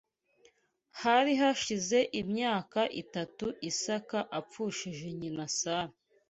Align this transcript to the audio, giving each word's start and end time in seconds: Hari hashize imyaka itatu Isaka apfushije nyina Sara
Hari 1.01 1.31
hashize 1.41 1.97
imyaka 2.21 2.79
itatu 3.01 3.45
Isaka 3.69 4.17
apfushije 4.39 5.07
nyina 5.19 5.45
Sara 5.59 5.93